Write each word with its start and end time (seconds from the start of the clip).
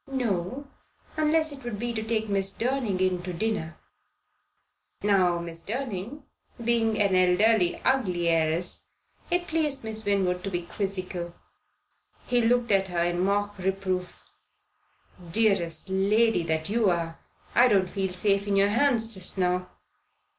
"No 0.11 0.67
unless 1.15 1.51
it 1.51 1.63
would 1.63 1.77
be 1.77 1.93
to 1.93 2.01
take 2.01 2.27
Miss 2.27 2.51
Durning 2.51 2.99
in 3.01 3.21
to 3.21 3.31
dinner." 3.33 3.77
Now 5.03 5.37
Miss 5.37 5.63
Durning 5.63 6.23
being 6.65 6.99
an 6.99 7.13
elderly, 7.15 7.79
ugly 7.83 8.27
heiress, 8.27 8.87
it 9.29 9.45
pleased 9.45 9.83
Miss 9.83 10.03
Winwood 10.03 10.43
to 10.43 10.49
be 10.49 10.63
quizzical. 10.63 11.35
He 12.25 12.41
looked 12.41 12.71
at 12.71 12.87
her 12.87 13.03
in 13.03 13.19
mock 13.19 13.59
reproof. 13.59 14.25
"Dearest 15.31 15.87
lady 15.87 16.41
that 16.45 16.67
you 16.67 16.89
are, 16.89 17.19
I 17.53 17.67
don't 17.67 17.85
feel 17.87 18.11
safe 18.11 18.47
in 18.47 18.55
your 18.55 18.69
hands 18.69 19.13
just 19.13 19.37
now. 19.37 19.69